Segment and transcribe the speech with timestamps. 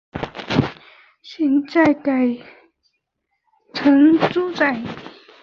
[1.21, 2.41] 现在则改建
[3.71, 4.81] 成住宅。